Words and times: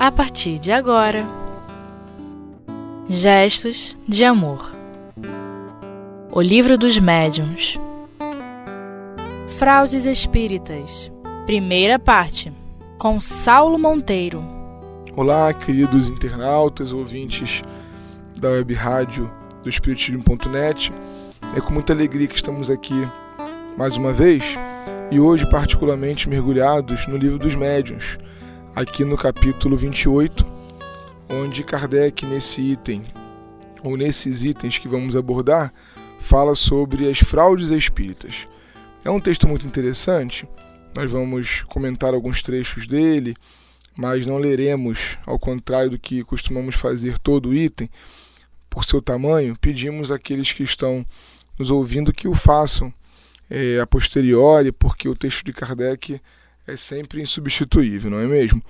a 0.00 0.10
partir 0.10 0.58
de 0.58 0.72
agora. 0.72 1.26
Gestos 3.06 3.94
de 4.08 4.24
Amor. 4.24 4.72
O 6.32 6.40
Livro 6.40 6.78
dos 6.78 6.96
Médiuns. 6.96 7.78
Fraudes 9.58 10.06
Espíritas. 10.06 11.12
Primeira 11.44 11.98
parte 11.98 12.50
Com 12.96 13.20
Saulo 13.20 13.78
Monteiro. 13.78 14.42
Olá, 15.14 15.52
queridos 15.52 16.08
internautas, 16.08 16.94
ouvintes 16.94 17.62
da 18.40 18.48
web 18.52 18.72
rádio 18.72 19.30
do 19.62 19.68
Espiritismo.net. 19.68 20.90
É 21.54 21.60
com 21.60 21.74
muita 21.74 21.92
alegria 21.92 22.26
que 22.26 22.36
estamos 22.36 22.70
aqui 22.70 23.06
mais 23.76 23.98
uma 23.98 24.14
vez 24.14 24.56
e 25.10 25.20
hoje, 25.20 25.44
particularmente, 25.50 26.26
mergulhados 26.26 27.06
no 27.06 27.18
Livro 27.18 27.38
dos 27.38 27.54
Médiuns 27.54 28.16
aqui 28.74 29.04
no 29.04 29.16
capítulo 29.16 29.76
28, 29.76 30.46
onde 31.28 31.64
Kardec, 31.64 32.24
nesse 32.24 32.60
item, 32.60 33.02
ou 33.82 33.96
nesses 33.96 34.44
itens 34.44 34.78
que 34.78 34.88
vamos 34.88 35.16
abordar, 35.16 35.72
fala 36.20 36.54
sobre 36.54 37.08
as 37.08 37.18
fraudes 37.18 37.70
espíritas. 37.70 38.46
É 39.04 39.10
um 39.10 39.20
texto 39.20 39.48
muito 39.48 39.66
interessante, 39.66 40.48
nós 40.94 41.10
vamos 41.10 41.62
comentar 41.62 42.14
alguns 42.14 42.42
trechos 42.42 42.86
dele, 42.86 43.36
mas 43.96 44.24
não 44.24 44.38
leremos, 44.38 45.18
ao 45.26 45.38
contrário 45.38 45.90
do 45.90 45.98
que 45.98 46.22
costumamos 46.24 46.74
fazer 46.74 47.18
todo 47.18 47.54
item, 47.54 47.90
por 48.68 48.84
seu 48.84 49.02
tamanho, 49.02 49.56
pedimos 49.60 50.12
àqueles 50.12 50.52
que 50.52 50.62
estão 50.62 51.04
nos 51.58 51.70
ouvindo 51.70 52.12
que 52.12 52.28
o 52.28 52.34
façam 52.34 52.94
é, 53.50 53.80
a 53.80 53.86
posteriori, 53.86 54.70
porque 54.70 55.08
o 55.08 55.16
texto 55.16 55.44
de 55.44 55.52
Kardec 55.52 56.20
é 56.70 56.76
sempre 56.76 57.20
insubstituível, 57.20 58.10
não 58.10 58.20
é 58.20 58.26
mesmo? 58.26 58.62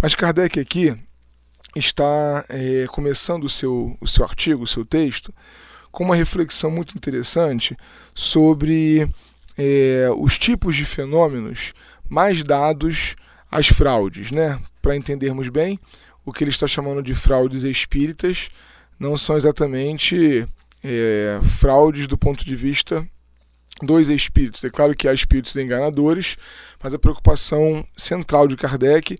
Mas 0.00 0.14
Kardec 0.14 0.58
aqui 0.58 0.96
está 1.76 2.44
é, 2.48 2.86
começando 2.88 3.44
o 3.44 3.48
seu, 3.48 3.96
o 4.00 4.06
seu 4.06 4.24
artigo, 4.24 4.62
o 4.62 4.66
seu 4.66 4.84
texto, 4.84 5.34
com 5.90 6.04
uma 6.04 6.16
reflexão 6.16 6.70
muito 6.70 6.96
interessante 6.96 7.76
sobre 8.14 9.08
é, 9.56 10.08
os 10.16 10.38
tipos 10.38 10.74
de 10.74 10.84
fenômenos 10.84 11.72
mais 12.08 12.42
dados 12.42 13.14
às 13.50 13.68
fraudes, 13.68 14.30
né? 14.30 14.60
Para 14.82 14.96
entendermos 14.96 15.48
bem, 15.48 15.78
o 16.24 16.32
que 16.32 16.42
ele 16.42 16.50
está 16.50 16.66
chamando 16.66 17.02
de 17.02 17.14
fraudes 17.14 17.62
espíritas 17.62 18.48
não 18.98 19.16
são 19.16 19.36
exatamente 19.36 20.46
é, 20.82 21.38
fraudes 21.58 22.06
do 22.06 22.18
ponto 22.18 22.44
de 22.44 22.56
vista 22.56 23.06
dois 23.82 24.08
espíritos. 24.08 24.62
É 24.64 24.70
claro 24.70 24.94
que 24.94 25.08
há 25.08 25.12
espíritos 25.12 25.54
enganadores, 25.56 26.36
mas 26.82 26.94
a 26.94 26.98
preocupação 26.98 27.86
central 27.96 28.46
de 28.46 28.56
Kardec 28.56 29.16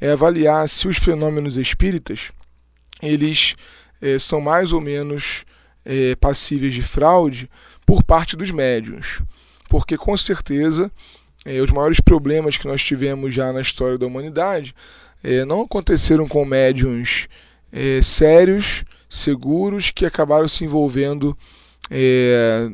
é 0.00 0.10
avaliar 0.10 0.68
se 0.68 0.86
os 0.86 0.98
fenômenos 0.98 1.56
espíritas 1.56 2.30
eles 3.02 3.54
é, 4.00 4.18
são 4.18 4.40
mais 4.40 4.72
ou 4.72 4.80
menos 4.80 5.44
é, 5.84 6.14
passíveis 6.16 6.74
de 6.74 6.82
fraude 6.82 7.50
por 7.86 8.02
parte 8.02 8.36
dos 8.36 8.50
médiuns. 8.50 9.20
Porque 9.68 9.96
com 9.96 10.16
certeza 10.16 10.90
é, 11.44 11.60
os 11.60 11.70
maiores 11.70 12.00
problemas 12.00 12.56
que 12.56 12.66
nós 12.66 12.82
tivemos 12.82 13.34
já 13.34 13.52
na 13.52 13.60
história 13.60 13.98
da 13.98 14.06
humanidade 14.06 14.74
não 15.46 15.62
aconteceram 15.62 16.28
com 16.28 16.44
médiuns 16.44 17.28
sérios, 18.02 18.84
seguros, 19.08 19.90
que 19.90 20.04
acabaram 20.04 20.46
se 20.46 20.66
envolvendo 20.66 21.34
é, 21.90 22.68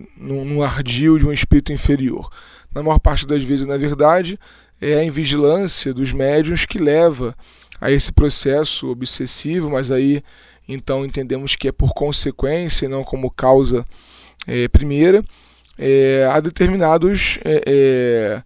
ardil 0.64 1.18
de 1.18 1.26
um 1.26 1.32
espírito 1.32 1.72
inferior. 1.72 2.30
Na 2.74 2.82
maior 2.82 2.98
parte 2.98 3.26
das 3.26 3.42
vezes, 3.42 3.66
na 3.66 3.76
verdade, 3.76 4.38
é 4.80 4.94
a 4.94 5.04
invigilância 5.04 5.92
dos 5.92 6.12
médiuns 6.12 6.64
que 6.64 6.78
leva 6.78 7.36
a 7.80 7.90
esse 7.90 8.12
processo 8.12 8.88
obsessivo, 8.88 9.70
mas 9.70 9.90
aí 9.90 10.22
então 10.68 11.04
entendemos 11.04 11.56
que 11.56 11.68
é 11.68 11.72
por 11.72 11.92
consequência 11.92 12.84
e 12.84 12.88
não 12.88 13.02
como 13.02 13.30
causa 13.30 13.84
é, 14.46 14.68
primeira, 14.68 15.24
é, 15.78 16.28
a 16.30 16.38
determinados, 16.40 17.38
é, 17.44 17.62
é 17.66 18.42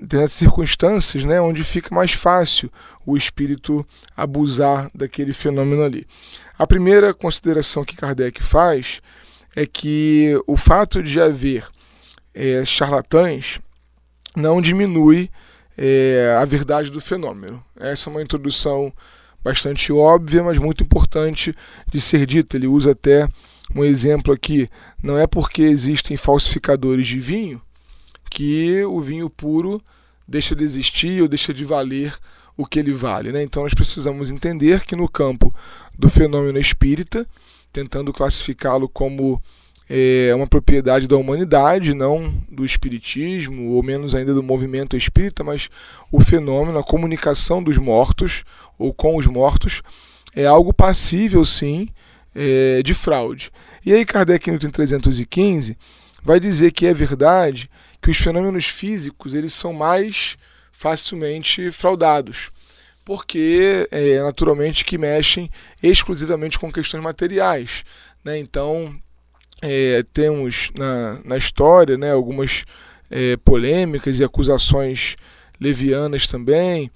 determinadas 0.00 0.32
circunstâncias 0.32 1.24
né, 1.24 1.40
onde 1.40 1.62
fica 1.62 1.94
mais 1.94 2.12
fácil 2.12 2.70
o 3.06 3.16
espírito 3.16 3.86
abusar 4.16 4.90
daquele 4.94 5.32
fenômeno 5.32 5.82
ali. 5.82 6.06
A 6.58 6.66
primeira 6.66 7.14
consideração 7.14 7.84
que 7.84 7.96
Kardec 7.96 8.42
faz 8.42 9.00
é 9.56 9.66
que 9.66 10.34
o 10.46 10.56
fato 10.56 11.02
de 11.02 11.20
haver 11.20 11.66
é, 12.34 12.62
não 14.36 14.60
diminui 14.60 15.30
é, 15.76 16.36
a 16.40 16.44
verdade 16.44 16.90
do 16.90 17.00
fenômeno. 17.00 17.64
Essa 17.78 18.08
é 18.08 18.10
uma 18.10 18.22
introdução 18.22 18.92
bastante 19.42 19.92
óbvia, 19.92 20.42
mas 20.42 20.58
muito 20.58 20.82
importante 20.82 21.54
de 21.92 22.00
ser 22.00 22.26
dita. 22.26 22.56
Ele 22.56 22.66
usa 22.66 22.92
até 22.92 23.28
um 23.74 23.84
exemplo 23.84 24.32
aqui. 24.32 24.68
Não 25.02 25.18
é 25.18 25.26
porque 25.26 25.62
existem 25.62 26.16
falsificadores 26.16 27.06
de 27.06 27.20
vinho 27.20 27.60
que 28.30 28.82
o 28.84 29.00
vinho 29.00 29.30
puro 29.30 29.80
deixa 30.26 30.56
de 30.56 30.64
existir 30.64 31.22
ou 31.22 31.28
deixa 31.28 31.54
de 31.54 31.64
valer 31.64 32.16
o 32.56 32.66
que 32.66 32.78
ele 32.78 32.92
vale. 32.92 33.30
Né? 33.30 33.42
Então 33.42 33.62
nós 33.62 33.74
precisamos 33.74 34.30
entender 34.30 34.84
que 34.84 34.96
no 34.96 35.08
campo 35.08 35.54
do 35.96 36.08
fenômeno 36.08 36.58
espírita 36.58 37.26
tentando 37.74 38.12
classificá-lo 38.12 38.88
como 38.88 39.42
é, 39.90 40.32
uma 40.32 40.46
propriedade 40.46 41.08
da 41.08 41.16
humanidade, 41.16 41.92
não 41.92 42.32
do 42.48 42.64
espiritismo, 42.64 43.72
ou 43.72 43.82
menos 43.82 44.14
ainda 44.14 44.32
do 44.32 44.44
movimento 44.44 44.96
espírita, 44.96 45.42
mas 45.42 45.68
o 46.10 46.20
fenômeno, 46.20 46.78
a 46.78 46.84
comunicação 46.84 47.60
dos 47.60 47.76
mortos 47.76 48.44
ou 48.78 48.94
com 48.94 49.16
os 49.16 49.26
mortos 49.26 49.82
é 50.36 50.46
algo 50.46 50.72
passível, 50.72 51.44
sim, 51.44 51.88
é, 52.32 52.80
de 52.82 52.94
fraude. 52.94 53.50
E 53.84 53.92
aí 53.92 54.04
Kardec, 54.04 54.48
no 54.48 54.56
item 54.56 54.70
315, 54.70 55.76
vai 56.22 56.38
dizer 56.38 56.70
que 56.70 56.86
é 56.86 56.94
verdade 56.94 57.68
que 58.00 58.10
os 58.10 58.16
fenômenos 58.16 58.66
físicos 58.66 59.34
eles 59.34 59.52
são 59.52 59.72
mais 59.72 60.36
facilmente 60.72 61.72
fraudados 61.72 62.52
porque 63.04 63.86
é, 63.90 64.22
naturalmente 64.22 64.84
que 64.84 64.96
mexem 64.96 65.50
exclusivamente 65.82 66.58
com 66.58 66.72
questões 66.72 67.02
materiais. 67.02 67.84
Né? 68.24 68.38
Então 68.38 68.94
é, 69.60 70.04
temos 70.12 70.70
na, 70.76 71.20
na 71.24 71.36
história 71.36 71.96
né, 71.98 72.12
algumas 72.12 72.64
é, 73.10 73.36
polêmicas 73.38 74.18
e 74.18 74.24
acusações 74.24 75.16
levianas 75.60 76.26
também, 76.26 76.90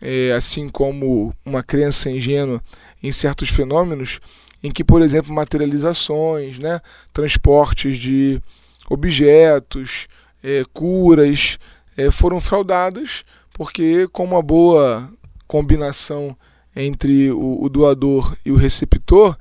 é, 0.00 0.32
assim 0.32 0.68
como 0.68 1.34
uma 1.44 1.62
crença 1.62 2.10
ingênua 2.10 2.62
em 3.02 3.10
certos 3.10 3.48
fenômenos, 3.48 4.20
em 4.62 4.70
que, 4.70 4.84
por 4.84 5.02
exemplo, 5.02 5.34
materializações, 5.34 6.58
né, 6.58 6.80
transportes 7.12 7.98
de 7.98 8.40
objetos, 8.88 10.06
é, 10.42 10.62
curas, 10.72 11.58
é, 11.96 12.10
foram 12.10 12.40
fraudadas, 12.40 13.24
porque 13.52 14.08
com 14.12 14.24
uma 14.24 14.42
boa 14.42 15.10
combinação 15.52 16.34
entre 16.74 17.30
o, 17.30 17.62
o 17.62 17.68
doador 17.68 18.34
e 18.42 18.50
o 18.50 18.56
receptor, 18.56 19.36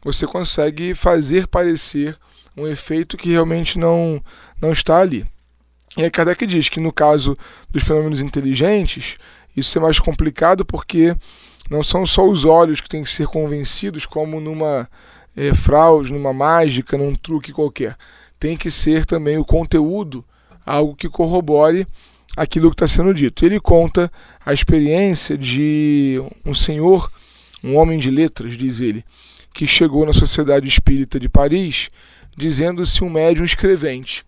você 0.00 0.24
consegue 0.24 0.94
fazer 0.94 1.48
parecer 1.48 2.16
um 2.56 2.68
efeito 2.68 3.16
que 3.16 3.30
realmente 3.30 3.76
não, 3.76 4.22
não 4.62 4.70
está 4.70 4.98
ali. 5.00 5.26
E 5.96 6.04
aí 6.04 6.10
Kardec 6.10 6.46
diz 6.46 6.68
que 6.68 6.78
no 6.78 6.92
caso 6.92 7.36
dos 7.68 7.82
fenômenos 7.82 8.20
inteligentes, 8.20 9.18
isso 9.56 9.76
é 9.76 9.80
mais 9.80 9.98
complicado 9.98 10.64
porque 10.64 11.16
não 11.68 11.82
são 11.82 12.06
só 12.06 12.24
os 12.24 12.44
olhos 12.44 12.80
que 12.80 12.88
têm 12.88 13.02
que 13.02 13.10
ser 13.10 13.26
convencidos, 13.26 14.06
como 14.06 14.40
numa 14.40 14.88
é, 15.36 15.52
fraude, 15.52 16.12
numa 16.12 16.32
mágica, 16.32 16.96
num 16.96 17.16
truque 17.16 17.52
qualquer. 17.52 17.96
Tem 18.38 18.56
que 18.56 18.70
ser 18.70 19.04
também 19.04 19.36
o 19.36 19.44
conteúdo, 19.44 20.24
algo 20.64 20.94
que 20.94 21.08
corrobore 21.08 21.88
aquilo 22.40 22.70
que 22.70 22.74
está 22.74 22.88
sendo 22.88 23.12
dito. 23.12 23.44
Ele 23.44 23.60
conta 23.60 24.10
a 24.44 24.54
experiência 24.54 25.36
de 25.36 26.18
um 26.42 26.54
senhor, 26.54 27.12
um 27.62 27.76
homem 27.76 27.98
de 27.98 28.10
letras, 28.10 28.56
diz 28.56 28.80
ele, 28.80 29.04
que 29.52 29.66
chegou 29.66 30.06
na 30.06 30.12
Sociedade 30.14 30.66
Espírita 30.66 31.20
de 31.20 31.28
Paris 31.28 31.90
dizendo-se 32.34 33.04
um 33.04 33.10
médium 33.10 33.44
escrevente. 33.44 34.24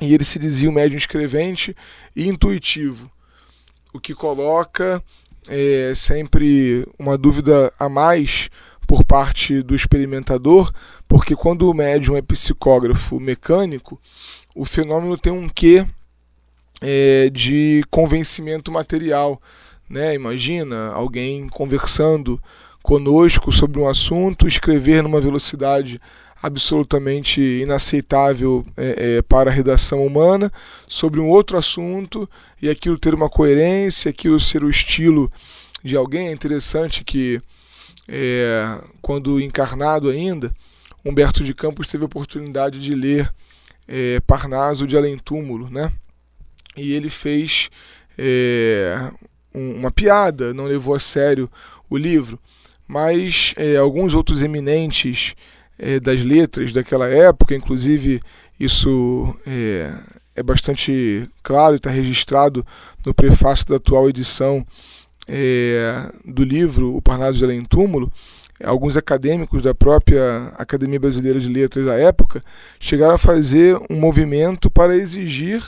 E 0.00 0.12
ele 0.12 0.24
se 0.24 0.36
dizia 0.36 0.68
um 0.68 0.72
médium 0.72 0.96
escrevente 0.96 1.76
e 2.14 2.26
intuitivo, 2.26 3.08
o 3.94 4.00
que 4.00 4.14
coloca 4.14 5.00
é, 5.46 5.92
sempre 5.94 6.84
uma 6.98 7.16
dúvida 7.16 7.72
a 7.78 7.88
mais 7.88 8.50
por 8.84 9.04
parte 9.04 9.62
do 9.62 9.76
experimentador, 9.76 10.72
porque 11.06 11.36
quando 11.36 11.70
o 11.70 11.74
médium 11.74 12.16
é 12.16 12.22
psicógrafo 12.22 13.20
mecânico, 13.20 14.00
o 14.56 14.64
fenômeno 14.64 15.16
tem 15.16 15.32
um 15.32 15.48
quê 15.48 15.86
é, 16.80 17.30
de 17.30 17.82
convencimento 17.90 18.70
material. 18.70 19.40
Né? 19.88 20.14
Imagina 20.14 20.92
alguém 20.92 21.48
conversando 21.48 22.40
conosco 22.82 23.52
sobre 23.52 23.80
um 23.80 23.88
assunto, 23.88 24.46
escrever 24.46 25.02
numa 25.02 25.20
velocidade 25.20 26.00
absolutamente 26.42 27.40
inaceitável 27.40 28.64
é, 28.76 29.16
é, 29.18 29.22
para 29.22 29.50
a 29.50 29.52
redação 29.52 30.04
humana 30.06 30.52
sobre 30.86 31.18
um 31.20 31.28
outro 31.28 31.58
assunto 31.58 32.28
e 32.62 32.70
aquilo 32.70 32.98
ter 32.98 33.12
uma 33.12 33.28
coerência, 33.28 34.10
aquilo 34.10 34.38
ser 34.38 34.62
o 34.62 34.70
estilo 34.70 35.30
de 35.82 35.96
alguém. 35.96 36.28
É 36.28 36.32
interessante 36.32 37.02
que, 37.04 37.40
é, 38.06 38.78
quando 39.02 39.40
encarnado 39.40 40.08
ainda, 40.08 40.52
Humberto 41.04 41.42
de 41.42 41.54
Campos 41.54 41.88
teve 41.88 42.04
a 42.04 42.06
oportunidade 42.06 42.78
de 42.78 42.94
ler 42.94 43.32
é, 43.86 44.20
Parnaso 44.20 44.86
de 44.86 44.96
Além 44.96 45.18
Túmulo, 45.18 45.68
né? 45.70 45.92
E 46.78 46.92
ele 46.92 47.10
fez 47.10 47.70
é, 48.16 49.10
uma 49.52 49.90
piada, 49.90 50.54
não 50.54 50.64
levou 50.64 50.94
a 50.94 51.00
sério 51.00 51.50
o 51.90 51.96
livro, 51.96 52.38
mas 52.86 53.54
é, 53.56 53.76
alguns 53.76 54.14
outros 54.14 54.42
eminentes 54.42 55.34
é, 55.78 56.00
das 56.00 56.22
letras 56.22 56.72
daquela 56.72 57.08
época, 57.08 57.54
inclusive 57.54 58.20
isso 58.58 59.34
é, 59.46 59.92
é 60.34 60.42
bastante 60.42 61.28
claro 61.42 61.74
e 61.74 61.76
está 61.76 61.90
registrado 61.90 62.66
no 63.04 63.14
prefácio 63.14 63.66
da 63.66 63.76
atual 63.76 64.08
edição 64.08 64.66
é, 65.26 66.10
do 66.24 66.42
livro 66.42 66.96
O 66.96 67.02
Parnaso 67.02 67.38
de 67.38 67.44
Além 67.44 67.64
Túmulo, 67.64 68.10
alguns 68.64 68.96
acadêmicos 68.96 69.62
da 69.62 69.74
própria 69.74 70.52
Academia 70.56 70.98
Brasileira 70.98 71.38
de 71.38 71.48
Letras 71.48 71.86
da 71.86 71.94
época 71.94 72.40
chegaram 72.80 73.14
a 73.14 73.18
fazer 73.18 73.78
um 73.88 73.96
movimento 73.96 74.70
para 74.70 74.96
exigir 74.96 75.62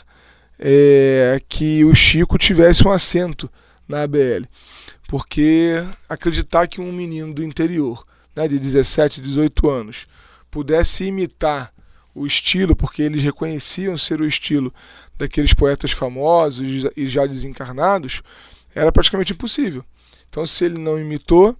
é, 0.61 1.41
que 1.49 1.85
o 1.85 1.95
Chico 1.95 2.37
tivesse 2.37 2.87
um 2.87 2.93
assento 2.93 3.51
na 3.89 4.03
ABL. 4.03 4.45
Porque 5.09 5.83
acreditar 6.09 6.69
que 6.69 6.81
um 6.81 6.93
menino 6.93 7.33
do 7.33 7.43
interior, 7.43 8.07
né, 8.37 8.47
de 8.47 8.59
17, 8.59 9.21
18 9.21 9.69
anos, 9.69 10.07
pudesse 10.51 11.05
imitar 11.05 11.73
o 12.15 12.27
estilo, 12.27 12.77
porque 12.77 13.03
eles 13.03 13.23
reconheciam 13.23 13.97
ser 13.97 14.21
o 14.21 14.27
estilo 14.27 14.73
daqueles 15.17 15.55
poetas 15.55 15.93
famosos 15.93 16.91
e 16.97 17.09
já 17.09 17.27
desencarnados, 17.27 18.23
era 18.75 18.93
praticamente 18.93 19.33
impossível. 19.33 19.85
Então, 20.29 20.47
se 20.47 20.65
ele 20.65 20.79
não 20.79 20.99
imitou, 20.99 21.57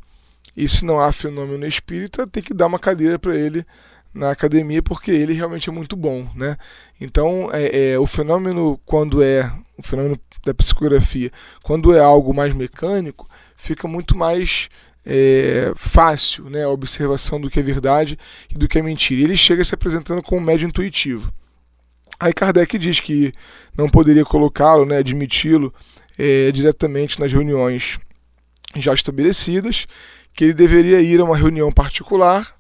e 0.57 0.69
se 0.69 0.85
não 0.85 1.01
há 1.01 1.13
fenômeno 1.13 1.67
espírita, 1.67 2.27
tem 2.27 2.43
que 2.43 2.53
dar 2.53 2.67
uma 2.67 2.79
cadeira 2.79 3.19
para 3.19 3.37
ele 3.37 3.65
na 4.13 4.31
academia, 4.31 4.83
porque 4.83 5.11
ele 5.11 5.33
realmente 5.33 5.69
é 5.69 5.73
muito 5.73 5.97
bom. 5.97 6.29
Né? 6.35 6.57
Então, 7.01 7.51
é, 7.53 7.93
é, 7.93 7.99
o 7.99 8.07
fenômeno, 8.07 8.79
quando 8.85 9.23
é 9.23 9.51
o 9.77 9.83
fenômeno 9.83 10.19
da 10.45 10.55
psicografia, 10.55 11.31
quando 11.63 11.95
é 11.95 12.01
algo 12.01 12.35
mais 12.35 12.55
mecânico, 12.55 13.29
fica 13.57 13.87
muito 13.87 14.17
mais 14.17 14.69
é, 15.05 15.73
fácil 15.77 16.49
né, 16.51 16.65
a 16.65 16.69
observação 16.69 17.41
do 17.41 17.51
que 17.51 17.61
é 17.61 17.63
verdade 17.63 18.19
e 18.51 18.59
do 18.59 18.69
que 18.69 18.79
é 18.79 18.83
mentira. 18.83 19.23
Ele 19.23 19.37
chega 19.37 19.65
se 19.65 19.75
apresentando 19.75 20.23
como 20.23 20.41
médio 20.41 20.69
intuitivo. 20.69 21.33
Aí 22.19 22.33
Kardec 22.33 22.77
diz 22.79 23.01
que 23.01 23.33
não 23.77 23.89
poderia 23.89 24.25
colocá-lo, 24.25 24.85
né, 24.85 24.99
admiti-lo 24.99 25.73
é, 26.19 26.53
diretamente 26.53 27.19
nas 27.19 27.33
reuniões 27.33 27.99
já 28.77 28.93
estabelecidas, 28.93 29.87
que 30.35 30.45
ele 30.45 30.55
deveria 30.55 31.01
ir 31.01 31.21
a 31.21 31.25
uma 31.25 31.37
reunião 31.37 31.73
particular 31.73 32.60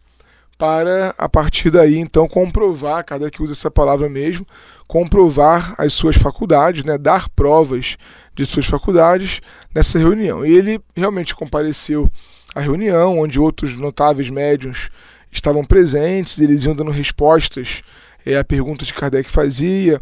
para, 0.60 1.14
a 1.16 1.26
partir 1.26 1.70
daí, 1.70 1.96
então, 1.96 2.28
comprovar, 2.28 3.02
Kardec 3.02 3.42
usa 3.42 3.52
essa 3.52 3.70
palavra 3.70 4.10
mesmo, 4.10 4.46
comprovar 4.86 5.74
as 5.78 5.94
suas 5.94 6.16
faculdades, 6.16 6.84
né, 6.84 6.98
dar 6.98 7.30
provas 7.30 7.96
de 8.34 8.44
suas 8.44 8.66
faculdades 8.66 9.40
nessa 9.74 9.98
reunião. 9.98 10.44
E 10.44 10.54
ele 10.54 10.78
realmente 10.94 11.34
compareceu 11.34 12.10
à 12.54 12.60
reunião, 12.60 13.20
onde 13.20 13.40
outros 13.40 13.74
notáveis 13.74 14.28
médiums 14.28 14.90
estavam 15.32 15.64
presentes, 15.64 16.38
eles 16.38 16.64
iam 16.66 16.76
dando 16.76 16.90
respostas 16.90 17.82
é, 18.26 18.36
a 18.36 18.44
perguntas 18.44 18.90
que 18.90 19.00
Kardec 19.00 19.30
fazia, 19.30 19.98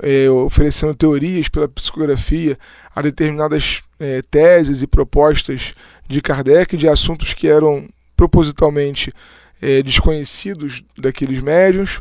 é, 0.00 0.30
oferecendo 0.30 0.94
teorias 0.94 1.48
pela 1.48 1.66
psicografia 1.66 2.56
a 2.94 3.02
determinadas 3.02 3.82
é, 3.98 4.22
teses 4.30 4.82
e 4.82 4.86
propostas 4.86 5.74
de 6.06 6.22
Kardec 6.22 6.76
de 6.76 6.86
assuntos 6.86 7.34
que 7.34 7.48
eram 7.48 7.88
propositalmente 8.16 9.12
é, 9.60 9.82
desconhecidos 9.82 10.82
daqueles 10.96 11.40
médiums. 11.40 12.00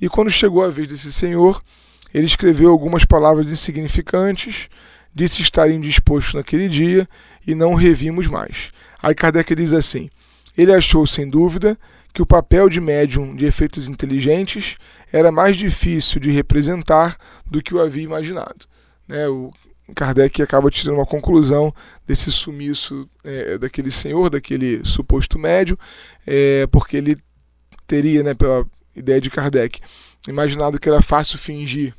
E 0.00 0.08
quando 0.08 0.30
chegou 0.30 0.64
a 0.64 0.70
vez 0.70 0.88
desse 0.88 1.12
senhor, 1.12 1.62
ele 2.12 2.26
escreveu 2.26 2.70
algumas 2.70 3.04
palavras 3.04 3.46
insignificantes, 3.46 4.68
disse 5.14 5.42
estar 5.42 5.70
indisposto 5.70 6.36
naquele 6.36 6.68
dia 6.68 7.08
e 7.46 7.54
não 7.54 7.74
revimos 7.74 8.26
mais. 8.26 8.70
Aí 9.02 9.14
Kardec 9.14 9.54
diz 9.54 9.72
assim: 9.72 10.10
ele 10.56 10.72
achou, 10.72 11.06
sem 11.06 11.28
dúvida, 11.28 11.78
que 12.12 12.22
o 12.22 12.26
papel 12.26 12.68
de 12.68 12.80
médium 12.80 13.34
de 13.34 13.44
efeitos 13.44 13.88
inteligentes 13.88 14.76
era 15.12 15.32
mais 15.32 15.56
difícil 15.56 16.20
de 16.20 16.30
representar 16.30 17.16
do 17.44 17.60
que 17.60 17.74
o 17.74 17.80
havia 17.80 18.04
imaginado. 18.04 18.66
Né? 19.06 19.26
O 19.28 19.52
Kardec 19.94 20.40
acaba 20.40 20.70
tirando 20.70 20.96
uma 20.96 21.06
conclusão 21.06 21.74
desse 22.06 22.30
sumiço 22.30 23.08
é, 23.22 23.58
daquele 23.58 23.90
senhor, 23.90 24.30
daquele 24.30 24.84
suposto 24.84 25.38
médium, 25.38 25.76
é, 26.26 26.66
porque 26.68 26.96
ele 26.96 27.18
teria, 27.86 28.22
né, 28.22 28.34
pela 28.34 28.64
ideia 28.96 29.20
de 29.20 29.30
Kardec, 29.30 29.80
imaginado 30.26 30.78
que 30.78 30.88
era 30.88 31.02
fácil 31.02 31.38
fingir 31.38 31.94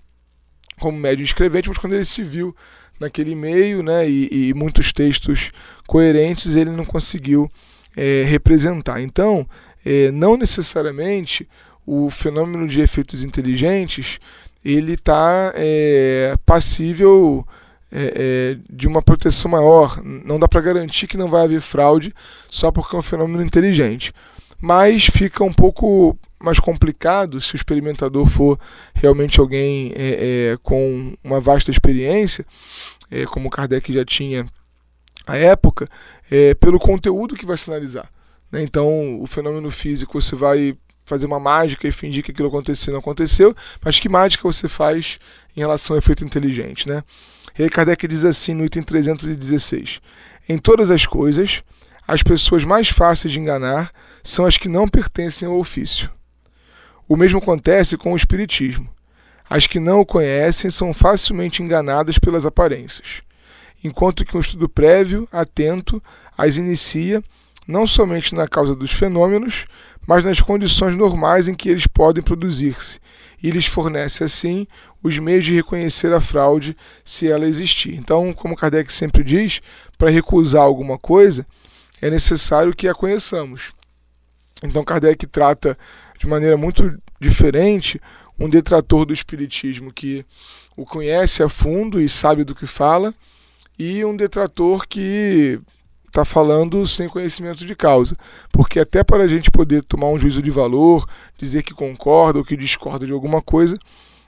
como 0.79 0.97
médium 0.97 1.23
escrevente, 1.23 1.69
mas 1.69 1.77
quando 1.77 1.93
ele 1.93 2.05
se 2.05 2.23
viu 2.23 2.55
naquele 2.99 3.35
meio, 3.35 3.83
né, 3.83 4.09
e, 4.09 4.49
e 4.49 4.53
muitos 4.53 4.91
textos 4.91 5.51
coerentes, 5.85 6.55
ele 6.55 6.71
não 6.71 6.85
conseguiu 6.85 7.51
é, 7.95 8.23
representar. 8.23 9.01
Então, 9.01 9.47
é, 9.85 10.09
não 10.11 10.37
necessariamente 10.37 11.47
o 11.85 12.09
fenômeno 12.09 12.67
de 12.67 12.81
efeitos 12.81 13.23
inteligentes 13.23 14.19
ele 14.63 14.93
está 14.93 15.53
é, 15.53 16.35
passível 16.43 17.45
é, 17.91 18.13
é, 18.15 18.57
de 18.69 18.87
uma 18.87 19.01
proteção 19.01 19.51
maior. 19.51 20.01
Não 20.03 20.39
dá 20.39 20.47
para 20.47 20.61
garantir 20.61 21.07
que 21.07 21.17
não 21.17 21.29
vai 21.29 21.43
haver 21.43 21.61
fraude 21.61 22.13
só 22.47 22.71
porque 22.71 22.95
é 22.95 22.99
um 22.99 23.03
fenômeno 23.03 23.43
inteligente. 23.43 24.13
Mas 24.59 25.05
fica 25.05 25.43
um 25.43 25.53
pouco 25.53 26.17
mais 26.39 26.59
complicado 26.59 27.39
se 27.41 27.53
o 27.53 27.57
experimentador 27.57 28.27
for 28.27 28.59
realmente 28.93 29.39
alguém 29.39 29.91
é, 29.95 30.51
é, 30.53 30.57
com 30.61 31.13
uma 31.23 31.39
vasta 31.39 31.71
experiência, 31.71 32.45
é, 33.09 33.25
como 33.25 33.49
Kardec 33.49 33.91
já 33.91 34.05
tinha 34.05 34.45
à 35.25 35.37
época, 35.37 35.89
é, 36.29 36.53
pelo 36.53 36.79
conteúdo 36.79 37.35
que 37.35 37.45
vai 37.45 37.57
sinalizar. 37.57 38.09
Né? 38.51 38.61
Então, 38.61 39.19
o 39.21 39.27
fenômeno 39.27 39.71
físico 39.71 40.21
você 40.21 40.35
vai 40.35 40.77
fazer 41.05 41.25
uma 41.25 41.39
mágica 41.39 41.87
e 41.87 41.91
fingir 41.91 42.23
que 42.23 42.31
aquilo 42.31 42.47
aconteceu 42.47 42.91
não 42.91 42.99
aconteceu, 42.99 43.55
mas 43.83 43.99
que 43.99 44.09
mágica 44.09 44.43
você 44.43 44.67
faz 44.67 45.19
em 45.55 45.59
relação 45.59 45.93
ao 45.93 45.99
efeito 45.99 46.25
inteligente, 46.25 46.89
né? 46.89 47.03
E 47.57 47.63
aí 47.63 47.69
Kardec 47.69 48.07
diz 48.07 48.25
assim 48.25 48.53
no 48.53 48.65
item 48.65 48.83
316: 48.83 50.01
Em 50.49 50.57
todas 50.57 50.91
as 50.91 51.05
coisas, 51.05 51.63
as 52.07 52.21
pessoas 52.21 52.63
mais 52.63 52.89
fáceis 52.89 53.31
de 53.31 53.39
enganar 53.39 53.91
são 54.23 54.45
as 54.45 54.57
que 54.57 54.67
não 54.67 54.87
pertencem 54.87 55.47
ao 55.47 55.57
ofício. 55.57 56.09
O 57.07 57.15
mesmo 57.15 57.37
acontece 57.37 57.95
com 57.95 58.13
o 58.13 58.17
Espiritismo. 58.17 58.89
As 59.47 59.67
que 59.67 59.79
não 59.79 60.01
o 60.01 60.05
conhecem 60.05 60.71
são 60.71 60.91
facilmente 60.91 61.61
enganadas 61.61 62.17
pelas 62.17 62.47
aparências, 62.47 63.21
enquanto 63.83 64.25
que 64.25 64.35
um 64.35 64.39
estudo 64.39 64.67
prévio, 64.67 65.27
atento, 65.31 66.01
as 66.35 66.57
inicia 66.57 67.23
não 67.67 67.85
somente 67.87 68.33
na 68.35 68.47
causa 68.47 68.75
dos 68.75 68.91
fenômenos, 68.91 69.65
mas 70.07 70.23
nas 70.23 70.41
condições 70.41 70.95
normais 70.95 71.47
em 71.47 71.55
que 71.55 71.69
eles 71.69 71.87
podem 71.87 72.23
produzir-se, 72.23 72.99
e 73.41 73.49
lhes 73.49 73.65
fornece 73.65 74.23
assim 74.23 74.67
os 75.03 75.17
meios 75.19 75.45
de 75.45 75.53
reconhecer 75.53 76.11
a 76.13 76.21
fraude 76.21 76.75
se 77.03 77.27
ela 77.27 77.45
existir. 77.45 77.93
Então, 77.95 78.33
como 78.33 78.55
Kardec 78.55 78.91
sempre 78.91 79.23
diz, 79.23 79.61
para 79.97 80.09
recusar 80.09 80.63
alguma 80.63 80.97
coisa 80.97 81.45
é 82.01 82.09
necessário 82.09 82.75
que 82.75 82.87
a 82.87 82.93
conheçamos. 82.93 83.73
Então, 84.63 84.83
Kardec 84.83 85.27
trata 85.27 85.77
de 86.19 86.27
maneira 86.27 86.57
muito 86.57 86.97
diferente 87.19 88.01
um 88.39 88.49
detrator 88.49 89.05
do 89.05 89.13
Espiritismo 89.13 89.93
que 89.93 90.25
o 90.75 90.85
conhece 90.85 91.41
a 91.41 91.49
fundo 91.49 92.01
e 92.01 92.09
sabe 92.09 92.43
do 92.43 92.55
que 92.55 92.67
fala, 92.67 93.13
e 93.77 94.03
um 94.03 94.15
detrator 94.15 94.87
que 94.87 95.59
está 96.15 96.23
falando 96.23 96.87
sem 96.87 97.09
conhecimento 97.09 97.65
de 97.65 97.75
causa. 97.75 98.15
Porque 98.51 98.79
até 98.79 99.03
para 99.03 99.23
a 99.23 99.27
gente 99.27 99.51
poder 99.51 99.83
tomar 99.83 100.07
um 100.07 100.17
juízo 100.17 100.41
de 100.41 100.49
valor, 100.49 101.05
dizer 101.37 101.61
que 101.61 101.73
concorda 101.73 102.39
ou 102.39 102.45
que 102.45 102.55
discorda 102.55 103.05
de 103.05 103.11
alguma 103.11 103.41
coisa, 103.41 103.77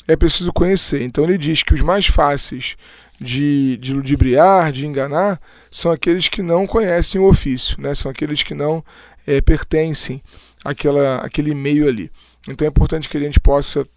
é 0.07 0.15
preciso 0.15 0.51
conhecer. 0.51 1.01
Então 1.01 1.23
ele 1.23 1.37
diz 1.37 1.63
que 1.63 1.73
os 1.73 1.81
mais 1.81 2.05
fáceis 2.05 2.75
de, 3.19 3.77
de 3.77 3.93
ludibriar, 3.93 4.71
de 4.71 4.85
enganar, 4.85 5.39
são 5.71 5.91
aqueles 5.91 6.27
que 6.27 6.41
não 6.41 6.67
conhecem 6.67 7.19
o 7.19 7.27
ofício, 7.27 7.81
né? 7.81 7.95
são 7.95 8.11
aqueles 8.11 8.43
que 8.43 8.53
não 8.53 8.83
é, 9.25 9.41
pertencem 9.41 10.21
àquela, 10.63 11.17
àquele 11.17 11.53
meio 11.53 11.87
ali. 11.87 12.11
Então 12.47 12.65
é 12.65 12.69
importante 12.69 13.09
que 13.09 13.17
a 13.17 13.19
gente 13.19 13.39
possa 13.39 13.87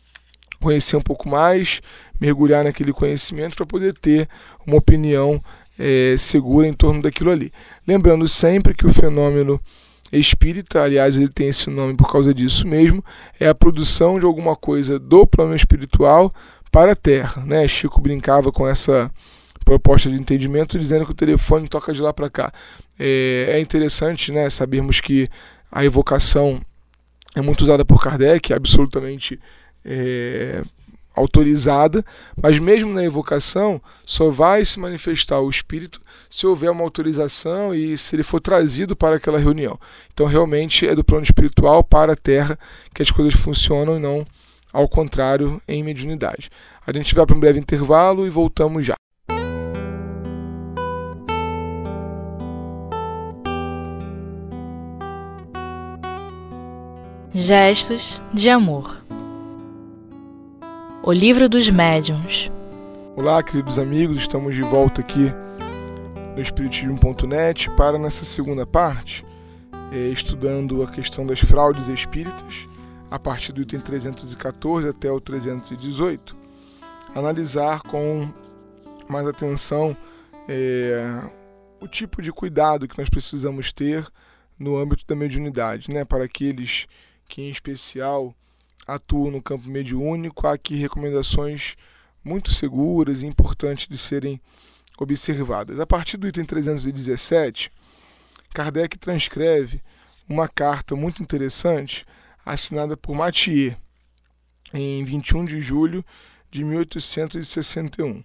conhecer 0.60 0.96
um 0.96 1.02
pouco 1.02 1.28
mais, 1.28 1.80
mergulhar 2.20 2.64
naquele 2.64 2.92
conhecimento 2.92 3.56
para 3.56 3.66
poder 3.66 3.94
ter 3.94 4.28
uma 4.66 4.76
opinião 4.76 5.42
é, 5.80 6.14
segura 6.18 6.68
em 6.68 6.74
torno 6.74 7.00
daquilo 7.00 7.30
ali. 7.30 7.50
Lembrando 7.86 8.28
sempre 8.28 8.74
que 8.74 8.86
o 8.86 8.92
fenômeno 8.92 9.58
espírita, 10.12 10.82
aliás, 10.82 11.16
ele 11.16 11.28
tem 11.28 11.48
esse 11.48 11.70
nome 11.70 11.94
por 11.94 12.12
causa 12.12 12.34
disso 12.34 12.66
mesmo, 12.66 13.02
é 13.38 13.48
a 13.48 13.54
produção 13.54 14.18
de 14.18 14.26
alguma 14.26 14.54
coisa 14.54 14.98
do 14.98 15.26
plano 15.26 15.54
espiritual 15.54 16.30
para 16.70 16.92
a 16.92 16.96
Terra. 16.96 17.42
Né? 17.46 17.66
Chico 17.66 18.00
brincava 18.00 18.52
com 18.52 18.68
essa 18.68 19.10
proposta 19.64 20.10
de 20.10 20.16
entendimento 20.16 20.78
dizendo 20.78 21.06
que 21.06 21.12
o 21.12 21.14
telefone 21.14 21.68
toca 21.68 21.92
de 21.92 22.02
lá 22.02 22.12
para 22.12 22.28
cá. 22.28 22.52
É, 22.98 23.46
é, 23.50 23.60
interessante 23.60 24.30
né, 24.30 24.50
sabermos 24.50 25.00
que 25.00 25.28
a 25.72 25.84
evocação 25.84 26.60
é 27.34 27.40
muito 27.40 27.62
usada 27.62 27.84
por 27.84 28.02
Kardec, 28.02 28.52
absolutamente 28.52 29.40
é, 29.84 30.62
autorizada, 31.14 32.04
mas 32.40 32.58
mesmo 32.58 32.92
na 32.92 33.04
evocação 33.04 33.80
só 34.04 34.30
vai 34.30 34.64
se 34.64 34.78
manifestar 34.78 35.40
o 35.40 35.50
espírito 35.50 36.00
se 36.28 36.46
houver 36.46 36.70
uma 36.70 36.84
autorização 36.84 37.74
e 37.74 37.98
se 37.98 38.14
ele 38.14 38.22
for 38.22 38.40
trazido 38.40 38.94
para 38.94 39.16
aquela 39.16 39.38
reunião. 39.38 39.78
Então 40.12 40.26
realmente 40.26 40.86
é 40.86 40.94
do 40.94 41.04
plano 41.04 41.24
espiritual 41.24 41.82
para 41.82 42.12
a 42.12 42.16
Terra 42.16 42.58
que 42.94 43.02
as 43.02 43.10
coisas 43.10 43.34
funcionam 43.34 43.96
e 43.96 44.00
não 44.00 44.26
ao 44.72 44.88
contrário 44.88 45.60
em 45.66 45.82
mediunidade. 45.82 46.50
A 46.86 46.92
gente 46.92 47.14
vai 47.14 47.26
para 47.26 47.36
um 47.36 47.40
breve 47.40 47.58
intervalo 47.58 48.26
e 48.26 48.30
voltamos 48.30 48.86
já. 48.86 48.94
Gestos 57.32 58.20
de 58.34 58.50
amor. 58.50 58.99
O 61.02 61.12
Livro 61.12 61.48
dos 61.48 61.66
Médiuns. 61.70 62.52
Olá, 63.16 63.42
queridos 63.42 63.78
amigos, 63.78 64.18
estamos 64.18 64.54
de 64.54 64.60
volta 64.60 65.00
aqui 65.00 65.32
no 66.36 66.42
Espiritismo.net 66.42 67.70
para 67.74 67.98
nessa 67.98 68.22
segunda 68.22 68.66
parte, 68.66 69.24
é, 69.90 70.08
estudando 70.08 70.82
a 70.82 70.86
questão 70.86 71.26
das 71.26 71.40
fraudes 71.40 71.88
espíritas, 71.88 72.68
a 73.10 73.18
partir 73.18 73.50
do 73.52 73.62
item 73.62 73.80
314 73.80 74.88
até 74.90 75.10
o 75.10 75.18
318, 75.18 76.36
analisar 77.14 77.80
com 77.80 78.28
mais 79.08 79.26
atenção 79.26 79.96
é, 80.46 81.18
o 81.80 81.88
tipo 81.88 82.20
de 82.20 82.30
cuidado 82.30 82.86
que 82.86 82.98
nós 82.98 83.08
precisamos 83.08 83.72
ter 83.72 84.06
no 84.58 84.76
âmbito 84.76 85.06
da 85.06 85.16
mediunidade, 85.16 85.88
né, 85.90 86.04
para 86.04 86.24
aqueles 86.24 86.86
que, 87.26 87.40
em 87.40 87.48
especial, 87.48 88.34
atuam 88.94 89.30
no 89.30 89.42
campo 89.42 89.68
mediúnico, 89.68 90.46
há 90.46 90.54
aqui 90.54 90.74
recomendações 90.74 91.76
muito 92.24 92.52
seguras 92.52 93.22
e 93.22 93.26
importantes 93.26 93.86
de 93.86 93.96
serem 93.96 94.40
observadas. 94.98 95.78
A 95.80 95.86
partir 95.86 96.16
do 96.16 96.28
item 96.28 96.44
317, 96.44 97.70
Kardec 98.52 98.98
transcreve 98.98 99.80
uma 100.28 100.48
carta 100.48 100.94
muito 100.94 101.22
interessante 101.22 102.04
assinada 102.44 102.96
por 102.96 103.14
Mathieu 103.14 103.74
em 104.72 105.02
21 105.04 105.44
de 105.44 105.60
julho 105.60 106.04
de 106.50 106.64
1861, 106.64 108.22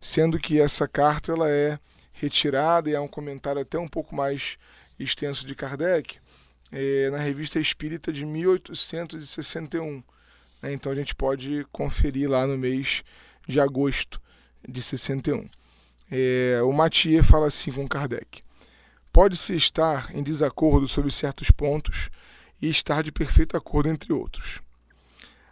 sendo 0.00 0.38
que 0.38 0.60
essa 0.60 0.86
carta 0.88 1.32
ela 1.32 1.48
é 1.48 1.78
retirada 2.12 2.90
e 2.90 2.96
há 2.96 3.00
um 3.00 3.08
comentário 3.08 3.62
até 3.62 3.78
um 3.78 3.88
pouco 3.88 4.14
mais 4.14 4.58
extenso 4.98 5.46
de 5.46 5.54
Kardec, 5.54 6.18
na 7.10 7.18
Revista 7.18 7.58
Espírita 7.58 8.12
de 8.12 8.24
1861. 8.24 10.02
Né? 10.62 10.72
Então 10.72 10.92
a 10.92 10.94
gente 10.94 11.14
pode 11.14 11.66
conferir 11.72 12.30
lá 12.30 12.46
no 12.46 12.56
mês 12.56 13.02
de 13.46 13.60
agosto 13.60 14.20
de 14.66 14.80
61. 14.80 15.48
É, 16.10 16.60
o 16.62 16.72
Mathieu 16.72 17.22
fala 17.24 17.46
assim 17.46 17.72
com 17.72 17.88
Kardec: 17.88 18.42
Pode-se 19.12 19.54
estar 19.54 20.14
em 20.14 20.22
desacordo 20.22 20.86
sobre 20.86 21.10
certos 21.10 21.50
pontos 21.50 22.10
e 22.60 22.68
estar 22.68 23.02
de 23.02 23.10
perfeito 23.10 23.56
acordo 23.56 23.88
entre 23.88 24.12
outros. 24.12 24.60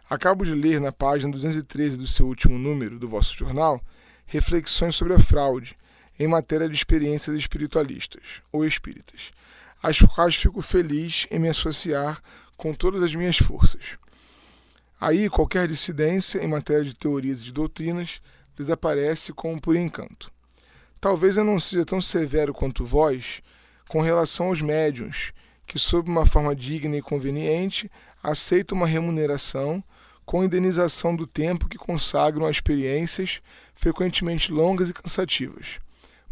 Acabo 0.09 0.43
de 0.43 0.53
ler 0.53 0.79
na 0.79 0.91
página 0.91 1.31
213 1.31 1.97
do 1.97 2.07
seu 2.07 2.25
último 2.25 2.57
número 2.57 2.97
do 2.97 3.07
vosso 3.07 3.37
jornal 3.37 3.81
reflexões 4.25 4.95
sobre 4.95 5.13
a 5.13 5.19
fraude 5.19 5.75
em 6.19 6.27
matéria 6.27 6.67
de 6.67 6.75
experiências 6.75 7.35
espiritualistas 7.35 8.41
ou 8.51 8.65
espíritas 8.65 9.31
às 9.81 9.99
quais 9.99 10.35
fico 10.35 10.61
feliz 10.61 11.25
em 11.31 11.39
me 11.39 11.49
associar 11.49 12.21
com 12.57 12.73
todas 12.73 13.01
as 13.01 13.13
minhas 13.15 13.37
forças. 13.37 13.97
Aí 14.99 15.29
qualquer 15.29 15.67
dissidência 15.67 16.43
em 16.43 16.47
matéria 16.47 16.83
de 16.83 16.93
teorias 16.93 17.39
e 17.39 17.45
de 17.45 17.53
doutrinas 17.53 18.21
desaparece 18.57 19.31
como 19.31 19.59
por 19.59 19.75
encanto. 19.75 20.29
Talvez 20.99 21.37
eu 21.37 21.45
não 21.45 21.59
seja 21.59 21.85
tão 21.85 22.01
severo 22.01 22.53
quanto 22.53 22.85
vós 22.85 23.41
com 23.87 24.01
relação 24.01 24.47
aos 24.47 24.61
médiuns, 24.61 25.31
que, 25.65 25.79
sob 25.79 26.09
uma 26.09 26.25
forma 26.25 26.53
digna 26.53 26.97
e 26.97 27.01
conveniente, 27.01 27.89
aceitam 28.21 28.77
uma 28.77 28.85
remuneração 28.85 29.81
com 30.25 30.43
indenização 30.43 31.15
do 31.15 31.25
tempo 31.25 31.69
que 31.69 31.77
consagram 31.77 32.45
a 32.45 32.51
experiências 32.51 33.41
frequentemente 33.73 34.51
longas 34.51 34.89
e 34.89 34.93
cansativas. 34.93 35.79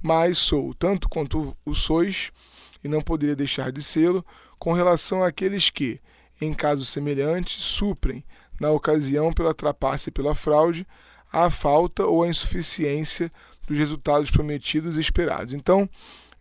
Mas 0.01 0.38
sou, 0.38 0.74
tanto 0.74 1.08
quanto 1.08 1.58
o 1.66 1.74
sois, 1.74 2.32
e 2.84 2.88
não 2.88 3.01
poderia 3.01 3.36
deixar 3.36 3.72
de 3.72 3.81
sê-lo, 3.81 4.25
com 4.60 4.74
relação 4.74 5.24
àqueles 5.24 5.69
que, 5.69 6.00
em 6.39 6.53
casos 6.53 6.89
semelhantes, 6.89 7.63
suprem, 7.63 8.24
na 8.60 8.72
ocasião 8.72 9.31
pela 9.31 9.53
trapaça 9.53 10.10
e 10.10 10.12
pela 10.12 10.36
fraude, 10.36 10.86
a 11.31 11.50
falta 11.50 12.05
ou 12.05 12.24
a 12.24 12.27
insuficiência 12.27 13.31
dos 13.67 13.77
resultados 13.77 14.31
prometidos 14.31 14.98
e 14.98 15.01
esperados. 15.01 15.53
Então, 15.53 15.89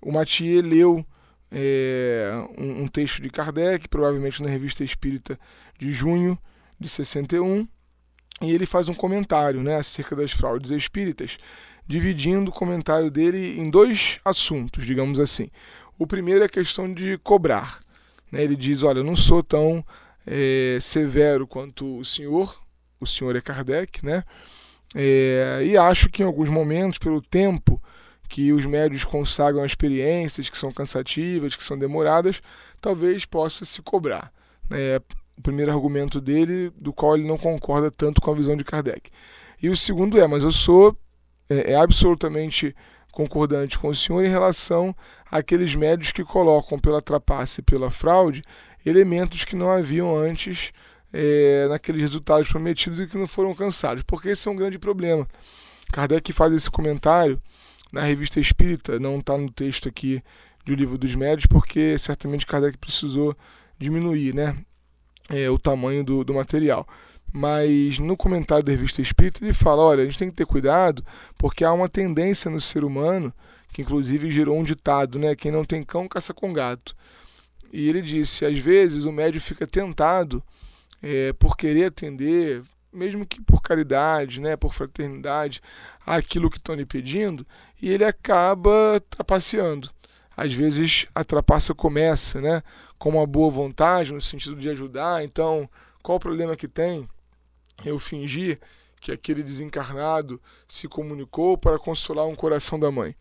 o 0.00 0.12
Mathieu 0.12 0.62
leu 0.62 1.06
é, 1.50 2.30
um, 2.56 2.82
um, 2.82 2.88
texto 2.88 3.20
de 3.20 3.28
Kardec, 3.28 3.88
provavelmente 3.88 4.42
na 4.42 4.48
Revista 4.48 4.84
Espírita 4.84 5.38
de 5.78 5.90
junho 5.90 6.38
de 6.78 6.88
61, 6.88 7.66
e 8.42 8.52
ele 8.52 8.66
faz 8.66 8.88
um 8.88 8.94
comentário 8.94 9.62
né, 9.62 9.76
acerca 9.76 10.14
das 10.14 10.30
fraudes 10.30 10.70
espíritas, 10.70 11.38
dividindo 11.86 12.50
o 12.50 12.54
comentário 12.54 13.10
dele 13.10 13.58
em 13.58 13.70
dois 13.70 14.20
assuntos, 14.24 14.84
digamos 14.84 15.18
assim. 15.18 15.50
O 15.98 16.06
primeiro 16.06 16.42
é 16.42 16.46
a 16.46 16.50
questão 16.50 16.92
de 16.92 17.18
cobrar. 17.18 17.80
Né? 18.30 18.42
Ele 18.42 18.56
diz: 18.56 18.82
Olha, 18.82 18.98
eu 18.98 19.04
não 19.04 19.16
sou 19.16 19.42
tão 19.42 19.84
é, 20.26 20.78
severo 20.80 21.46
quanto 21.46 21.98
o 21.98 22.04
senhor, 22.04 22.58
o 23.00 23.06
senhor 23.06 23.36
é 23.36 23.40
Kardec, 23.40 24.04
né? 24.04 24.24
É, 24.94 25.62
e 25.64 25.76
acho 25.76 26.08
que 26.08 26.22
em 26.22 26.26
alguns 26.26 26.48
momentos, 26.48 26.98
pelo 26.98 27.20
tempo 27.20 27.82
que 28.28 28.52
os 28.52 28.66
médios 28.66 29.04
consagram 29.04 29.64
experiências 29.64 30.48
que 30.48 30.58
são 30.58 30.72
cansativas, 30.72 31.54
que 31.54 31.62
são 31.62 31.78
demoradas, 31.78 32.40
talvez 32.80 33.24
possa 33.24 33.64
se 33.64 33.80
cobrar. 33.82 34.32
Né? 34.68 34.96
O 35.36 35.42
primeiro 35.42 35.70
argumento 35.70 36.20
dele, 36.20 36.72
do 36.76 36.92
qual 36.92 37.16
ele 37.16 37.26
não 37.26 37.38
concorda 37.38 37.90
tanto 37.90 38.20
com 38.20 38.30
a 38.30 38.34
visão 38.34 38.56
de 38.56 38.64
Kardec. 38.64 39.10
E 39.62 39.68
o 39.68 39.76
segundo 39.76 40.20
é, 40.20 40.26
mas 40.26 40.42
eu 40.42 40.50
sou 40.50 40.96
é, 41.48 41.72
é 41.72 41.76
absolutamente 41.76 42.74
concordante 43.16 43.78
com 43.78 43.88
o 43.88 43.94
senhor 43.94 44.22
em 44.22 44.28
relação 44.28 44.94
àqueles 45.30 45.74
médios 45.74 46.12
que 46.12 46.22
colocam 46.22 46.78
pela 46.78 47.00
trapaça 47.00 47.60
e 47.60 47.64
pela 47.64 47.90
fraude 47.90 48.44
elementos 48.84 49.42
que 49.42 49.56
não 49.56 49.70
haviam 49.70 50.14
antes 50.14 50.70
é, 51.14 51.66
naqueles 51.66 52.02
resultados 52.02 52.46
prometidos 52.46 53.00
e 53.00 53.06
que 53.06 53.16
não 53.16 53.26
foram 53.26 53.48
alcançados, 53.48 54.02
porque 54.02 54.28
esse 54.28 54.46
é 54.46 54.50
um 54.50 54.54
grande 54.54 54.78
problema. 54.78 55.26
Kardec 55.90 56.30
faz 56.34 56.52
esse 56.52 56.70
comentário 56.70 57.40
na 57.90 58.02
revista 58.02 58.38
Espírita, 58.38 58.98
não 58.98 59.18
está 59.18 59.38
no 59.38 59.50
texto 59.50 59.88
aqui 59.88 60.22
do 60.66 60.74
livro 60.74 60.98
dos 60.98 61.14
médios, 61.14 61.46
porque 61.46 61.96
certamente 61.96 62.44
Kardec 62.44 62.76
precisou 62.76 63.34
diminuir 63.78 64.34
né, 64.34 64.58
é, 65.30 65.48
o 65.48 65.58
tamanho 65.58 66.04
do, 66.04 66.22
do 66.22 66.34
material 66.34 66.86
mas 67.32 67.98
no 67.98 68.16
comentário 68.16 68.64
da 68.64 68.72
revista 68.72 69.02
Espírita 69.02 69.44
ele 69.44 69.52
fala: 69.52 69.82
olha, 69.82 70.02
a 70.02 70.06
gente 70.06 70.18
tem 70.18 70.30
que 70.30 70.36
ter 70.36 70.46
cuidado 70.46 71.04
porque 71.36 71.64
há 71.64 71.72
uma 71.72 71.88
tendência 71.88 72.50
no 72.50 72.60
ser 72.60 72.84
humano, 72.84 73.32
que 73.72 73.82
inclusive 73.82 74.30
gerou 74.30 74.58
um 74.58 74.64
ditado, 74.64 75.18
né? 75.18 75.34
Quem 75.34 75.52
não 75.52 75.64
tem 75.64 75.82
cão, 75.84 76.08
caça 76.08 76.32
com 76.32 76.52
gato. 76.52 76.96
E 77.72 77.88
ele 77.88 78.02
disse: 78.02 78.44
às 78.44 78.58
vezes 78.58 79.04
o 79.04 79.12
médio 79.12 79.40
fica 79.40 79.66
tentado 79.66 80.42
é, 81.02 81.32
por 81.34 81.56
querer 81.56 81.86
atender, 81.86 82.62
mesmo 82.92 83.26
que 83.26 83.40
por 83.40 83.60
caridade, 83.60 84.40
né, 84.40 84.56
por 84.56 84.72
fraternidade, 84.72 85.60
aquilo 86.06 86.50
que 86.50 86.56
estão 86.56 86.74
lhe 86.74 86.86
pedindo, 86.86 87.46
e 87.80 87.90
ele 87.90 88.04
acaba 88.04 89.00
trapaceando. 89.10 89.90
Às 90.36 90.52
vezes 90.52 91.06
a 91.14 91.24
trapaça 91.24 91.74
começa, 91.74 92.40
né, 92.40 92.62
com 92.98 93.10
uma 93.10 93.26
boa 93.26 93.50
vontade, 93.50 94.12
no 94.12 94.20
sentido 94.20 94.56
de 94.56 94.68
ajudar. 94.68 95.24
Então, 95.24 95.68
qual 96.02 96.16
o 96.16 96.20
problema 96.20 96.56
que 96.56 96.68
tem? 96.68 97.08
Eu 97.84 97.98
fingi 97.98 98.58
que 99.00 99.12
aquele 99.12 99.42
desencarnado 99.42 100.40
se 100.66 100.88
comunicou 100.88 101.56
para 101.56 101.78
consolar 101.78 102.26
um 102.26 102.34
coração 102.34 102.78
da 102.78 102.90
mãe. 102.90 103.14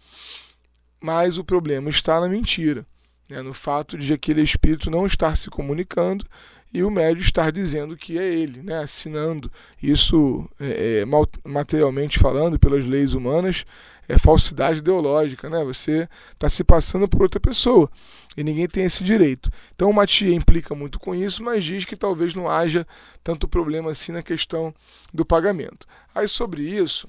Mas 1.00 1.38
o 1.38 1.44
problema 1.44 1.90
está 1.90 2.20
na 2.20 2.28
mentira, 2.28 2.86
né? 3.30 3.42
no 3.42 3.54
fato 3.54 3.98
de 3.98 4.14
aquele 4.14 4.42
espírito 4.42 4.90
não 4.90 5.06
estar 5.06 5.36
se 5.36 5.50
comunicando 5.50 6.26
e 6.74 6.84
o 6.84 6.92
médio 6.92 7.22
estar 7.22 7.52
dizendo 7.52 7.96
que 7.96 8.18
é 8.18 8.28
ele, 8.28 8.62
né? 8.62 8.80
assinando. 8.80 9.52
Isso, 9.82 10.50
é, 10.60 11.02
é, 11.02 11.06
materialmente 11.48 12.18
falando, 12.20 12.58
pelas 12.58 12.86
leis 12.86 13.14
humanas, 13.14 13.66
é 14.08 14.18
falsidade 14.18 14.80
ideológica, 14.80 15.50
né? 15.50 15.64
Você 15.64 16.08
está 16.34 16.50
se 16.50 16.64
passando 16.64 17.08
por 17.08 17.22
outra 17.22 17.40
pessoa 17.40 17.90
e 18.36 18.44
ninguém 18.44 18.68
tem 18.68 18.84
esse 18.86 19.04
direito. 19.04 19.50
Então 19.76 19.90
o 19.90 19.94
Matia 19.94 20.34
implica 20.34 20.76
muito 20.76 21.00
com 21.00 21.16
isso, 21.16 21.44
mas 21.44 21.64
diz 21.64 21.86
que 21.86 21.96
talvez 21.96 22.34
não 22.34 22.50
haja 22.50 22.86
tanto 23.24 23.48
problema 23.48 23.92
assim 23.92 24.12
na 24.12 24.22
questão 24.22 24.74
do 25.14 25.26
pagamento. 25.26 25.88
Aí 26.14 26.28
sobre 26.28 26.64
isso, 26.64 27.08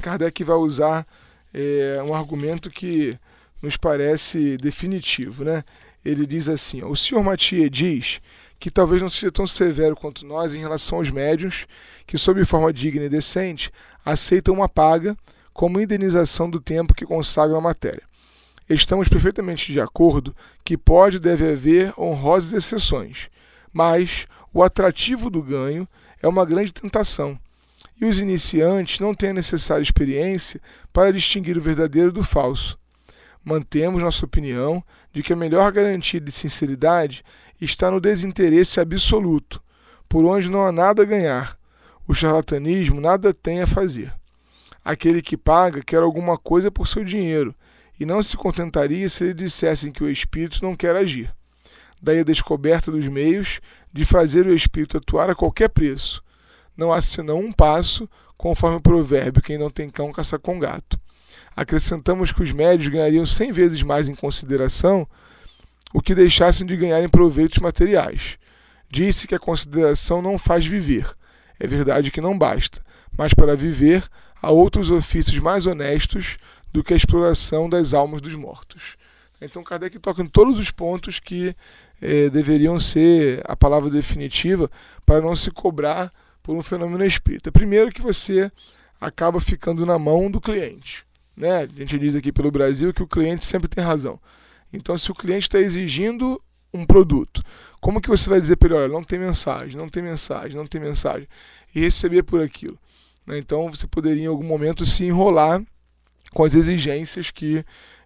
Kardec 0.00 0.42
vai 0.42 0.56
usar 0.56 1.06
é 1.54 2.02
um 2.02 2.12
argumento 2.12 2.68
que 2.68 3.16
nos 3.62 3.76
parece 3.76 4.56
definitivo, 4.56 5.44
né? 5.44 5.64
Ele 6.04 6.26
diz 6.26 6.48
assim: 6.48 6.82
o 6.82 6.96
senhor 6.96 7.22
Mathieu 7.22 7.70
diz 7.70 8.20
que 8.58 8.70
talvez 8.70 9.00
não 9.00 9.08
seja 9.08 9.30
tão 9.30 9.46
severo 9.46 9.94
quanto 9.94 10.26
nós 10.26 10.54
em 10.54 10.58
relação 10.58 10.98
aos 10.98 11.10
médios 11.10 11.66
que, 12.06 12.18
sob 12.18 12.44
forma 12.44 12.72
digna 12.72 13.04
e 13.04 13.08
decente, 13.08 13.70
aceitam 14.04 14.54
uma 14.54 14.68
paga 14.68 15.16
como 15.54 15.80
indenização 15.80 16.50
do 16.50 16.60
tempo 16.60 16.92
que 16.92 17.06
consagram 17.06 17.56
a 17.58 17.62
matéria. 17.62 18.02
Estamos 18.68 19.08
perfeitamente 19.08 19.72
de 19.72 19.80
acordo 19.80 20.34
que 20.64 20.76
pode 20.76 21.16
e 21.18 21.20
deve 21.20 21.52
haver 21.52 21.94
honrosas 21.96 22.52
exceções, 22.52 23.28
mas 23.72 24.26
o 24.52 24.62
atrativo 24.62 25.30
do 25.30 25.42
ganho 25.42 25.88
é 26.20 26.26
uma 26.26 26.44
grande 26.44 26.72
tentação, 26.72 27.38
e 28.00 28.04
os 28.04 28.18
iniciantes 28.18 28.98
não 28.98 29.14
têm 29.14 29.30
a 29.30 29.34
necessária 29.34 29.82
experiência 29.82 30.60
para 30.92 31.12
distinguir 31.12 31.56
o 31.56 31.62
verdadeiro 31.62 32.10
do 32.10 32.24
falso. 32.24 32.76
Mantemos 33.44 34.02
nossa 34.02 34.24
opinião 34.24 34.82
de 35.12 35.22
que 35.22 35.32
a 35.32 35.36
melhor 35.36 35.70
garantia 35.70 36.20
de 36.20 36.32
sinceridade 36.32 37.22
está 37.60 37.90
no 37.90 38.00
desinteresse 38.00 38.80
absoluto, 38.80 39.62
por 40.08 40.24
onde 40.24 40.50
não 40.50 40.66
há 40.66 40.72
nada 40.72 41.02
a 41.02 41.06
ganhar. 41.06 41.56
O 42.08 42.14
charlatanismo 42.14 43.00
nada 43.00 43.32
tem 43.32 43.62
a 43.62 43.66
fazer. 43.66 44.12
Aquele 44.84 45.22
que 45.22 45.36
paga 45.36 45.82
quer 45.82 46.02
alguma 46.02 46.36
coisa 46.36 46.70
por 46.70 46.86
seu 46.86 47.04
dinheiro, 47.04 47.54
e 47.98 48.04
não 48.04 48.22
se 48.22 48.36
contentaria 48.36 49.08
se 49.08 49.24
lhe 49.24 49.34
dissessem 49.34 49.92
que 49.92 50.04
o 50.04 50.10
espírito 50.10 50.62
não 50.62 50.76
quer 50.76 50.94
agir. 50.94 51.32
Daí 52.02 52.20
a 52.20 52.24
descoberta 52.24 52.90
dos 52.92 53.06
meios 53.06 53.60
de 53.92 54.04
fazer 54.04 54.46
o 54.46 54.54
espírito 54.54 54.98
atuar 54.98 55.30
a 55.30 55.34
qualquer 55.34 55.68
preço. 55.68 56.22
Não 56.76 56.92
há 56.92 57.00
senão 57.00 57.38
um 57.38 57.52
passo, 57.52 58.08
conforme 58.36 58.76
o 58.76 58.80
provérbio: 58.80 59.42
quem 59.42 59.56
não 59.56 59.70
tem 59.70 59.88
cão 59.88 60.12
caça 60.12 60.38
com 60.38 60.58
gato. 60.58 60.98
Acrescentamos 61.56 62.32
que 62.32 62.42
os 62.42 62.52
médios 62.52 62.88
ganhariam 62.88 63.24
cem 63.24 63.52
vezes 63.52 63.82
mais 63.82 64.08
em 64.08 64.14
consideração 64.14 65.08
o 65.92 66.02
que 66.02 66.14
deixassem 66.14 66.66
de 66.66 66.76
ganhar 66.76 67.02
em 67.02 67.08
proveitos 67.08 67.58
materiais. 67.58 68.36
Disse 68.90 69.26
que 69.26 69.34
a 69.34 69.38
consideração 69.38 70.20
não 70.20 70.36
faz 70.36 70.66
viver. 70.66 71.08
É 71.58 71.66
verdade 71.66 72.10
que 72.10 72.20
não 72.20 72.36
basta, 72.36 72.84
mas 73.16 73.32
para 73.32 73.54
viver 73.54 74.04
há 74.44 74.50
outros 74.50 74.90
ofícios 74.90 75.38
mais 75.38 75.66
honestos 75.66 76.36
do 76.72 76.82
que 76.82 76.92
a 76.92 76.96
exploração 76.96 77.68
das 77.68 77.94
almas 77.94 78.20
dos 78.20 78.34
mortos. 78.34 78.96
Então 79.40 79.64
Kardec 79.64 79.98
toca 79.98 80.22
em 80.22 80.26
todos 80.26 80.58
os 80.58 80.70
pontos 80.70 81.18
que 81.18 81.54
eh, 82.00 82.28
deveriam 82.30 82.78
ser 82.78 83.42
a 83.44 83.56
palavra 83.56 83.90
definitiva 83.90 84.70
para 85.04 85.20
não 85.20 85.34
se 85.34 85.50
cobrar 85.50 86.12
por 86.42 86.54
um 86.54 86.62
fenômeno 86.62 87.04
espírita. 87.04 87.50
Primeiro 87.50 87.90
que 87.90 88.02
você 88.02 88.50
acaba 89.00 89.40
ficando 89.40 89.84
na 89.86 89.98
mão 89.98 90.30
do 90.30 90.40
cliente. 90.40 91.04
Né? 91.36 91.62
A 91.62 91.66
gente 91.66 91.98
diz 91.98 92.14
aqui 92.14 92.30
pelo 92.30 92.50
Brasil 92.50 92.92
que 92.92 93.02
o 93.02 93.08
cliente 93.08 93.44
sempre 93.44 93.68
tem 93.68 93.82
razão. 93.82 94.20
Então, 94.72 94.96
se 94.98 95.10
o 95.10 95.14
cliente 95.14 95.46
está 95.46 95.58
exigindo 95.58 96.40
um 96.72 96.84
produto, 96.84 97.42
como 97.80 98.00
que 98.00 98.08
você 98.08 98.28
vai 98.28 98.40
dizer 98.40 98.56
para 98.56 98.68
ele, 98.68 98.76
olha, 98.76 98.92
não 98.92 99.04
tem 99.04 99.18
mensagem, 99.18 99.76
não 99.76 99.88
tem 99.88 100.02
mensagem, 100.02 100.56
não 100.56 100.66
tem 100.66 100.80
mensagem, 100.80 101.28
e 101.74 101.80
receber 101.80 102.22
por 102.24 102.42
aquilo? 102.42 102.78
Né? 103.26 103.38
Então, 103.38 103.70
você 103.70 103.86
poderia 103.86 104.24
em 104.24 104.28
algum 104.28 104.44
momento 104.44 104.84
se 104.84 105.04
enrolar 105.04 105.62
com 106.32 106.44
as 106.44 106.54
exigências 106.54 107.30
que 107.30 107.64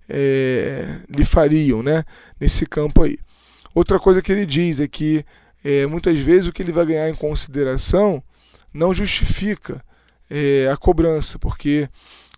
é, 0.08 1.00
lhe 1.08 1.24
fariam 1.24 1.82
né? 1.82 2.04
nesse 2.40 2.66
campo 2.66 3.02
aí. 3.02 3.18
Outra 3.74 3.98
coisa 3.98 4.22
que 4.22 4.32
ele 4.32 4.46
diz 4.46 4.80
é 4.80 4.88
que 4.88 5.24
é, 5.64 5.86
muitas 5.86 6.18
vezes 6.18 6.48
o 6.48 6.52
que 6.52 6.62
ele 6.62 6.72
vai 6.72 6.86
ganhar 6.86 7.08
em 7.08 7.14
consideração 7.14 8.22
não 8.72 8.94
justifica 8.94 9.82
é, 10.30 10.68
a 10.70 10.76
cobrança, 10.76 11.38
porque 11.38 11.88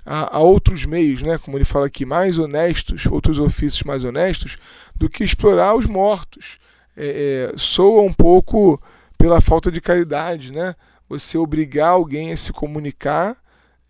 há, 0.04 0.36
há, 0.36 0.40
outros 0.40 0.84
meios, 0.84 1.22
né, 1.22 1.38
como 1.38 1.56
ele 1.56 1.64
fala 1.64 1.86
aqui, 1.86 2.04
mais 2.04 2.38
honestos, 2.38 3.06
outros 3.06 3.38
ofícios 3.38 3.82
mais 3.82 4.04
honestos, 4.04 4.56
do 4.94 5.08
que 5.08 5.24
explorar 5.24 5.74
os 5.74 5.86
mortos. 5.86 6.58
É, 6.96 7.50
é, 7.52 7.56
soa 7.56 8.02
um 8.02 8.12
pouco 8.12 8.80
pela 9.16 9.40
falta 9.40 9.70
de 9.70 9.80
caridade, 9.80 10.52
né? 10.52 10.74
Você 11.10 11.36
obrigar 11.36 11.88
alguém 11.88 12.30
a 12.30 12.36
se 12.36 12.52
comunicar, 12.52 13.36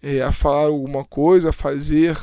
é, 0.02 0.22
a 0.22 0.32
falar 0.32 0.68
alguma 0.68 1.04
coisa, 1.04 1.50
a 1.50 1.52
fazer 1.52 2.16